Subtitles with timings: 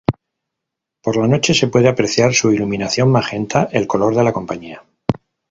[1.03, 4.83] Por la noche se puede apreciar su iluminación magenta, el color de la compañía.